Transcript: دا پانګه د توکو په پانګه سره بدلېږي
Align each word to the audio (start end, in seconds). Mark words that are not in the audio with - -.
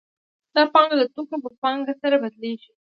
دا 0.55 0.63
پانګه 0.73 0.95
د 0.99 1.03
توکو 1.13 1.35
په 1.43 1.49
پانګه 1.61 1.93
سره 2.01 2.15
بدلېږي 2.23 2.71